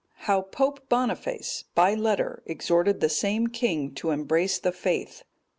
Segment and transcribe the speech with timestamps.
[0.25, 5.21] How Pope Boniface, by letter, exhorted the same king to embrace the faith.